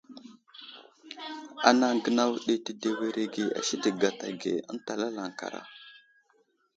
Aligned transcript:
Anaŋ 1.69 1.95
gənaw 2.03 2.31
ɗi 2.45 2.53
tədewerege 2.65 3.45
a 3.59 3.61
sədek 3.67 3.95
gata 4.01 4.27
ge 4.41 4.53
ənta 4.71 4.93
lalaŋkara. 5.01 5.61